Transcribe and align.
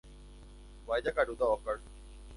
Mba'e 0.83 1.03
jakarúta 1.03 1.45
Óscar. 1.53 1.79